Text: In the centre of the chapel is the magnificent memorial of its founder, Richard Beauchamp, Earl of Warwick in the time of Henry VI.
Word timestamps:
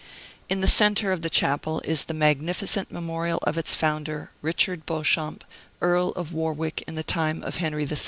In 0.49 0.61
the 0.61 0.67
centre 0.67 1.11
of 1.11 1.21
the 1.21 1.29
chapel 1.29 1.79
is 1.85 2.05
the 2.05 2.15
magnificent 2.15 2.89
memorial 2.89 3.37
of 3.43 3.55
its 3.55 3.75
founder, 3.75 4.31
Richard 4.41 4.83
Beauchamp, 4.87 5.43
Earl 5.79 6.09
of 6.13 6.33
Warwick 6.33 6.83
in 6.87 6.95
the 6.95 7.03
time 7.03 7.43
of 7.43 7.57
Henry 7.57 7.85
VI. 7.85 7.97